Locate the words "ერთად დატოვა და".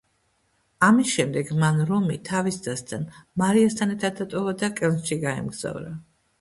3.99-4.75